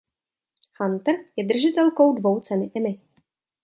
Hunter 0.79 1.15
je 1.35 1.43
držitelkou 1.45 2.15
dvou 2.15 2.39
ceny 2.39 2.71
Emmy. 2.75 3.01